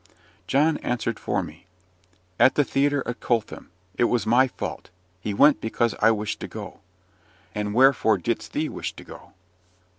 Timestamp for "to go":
6.39-6.79, 8.93-9.33